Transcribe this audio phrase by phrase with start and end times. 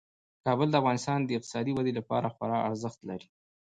[0.45, 3.27] کابل د افغانستان د اقتصادي ودې لپاره خورا ارزښت لري.